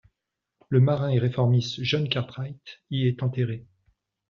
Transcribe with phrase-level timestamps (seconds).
[0.69, 3.67] Le marin et réformiste John Cartwright y est enterré.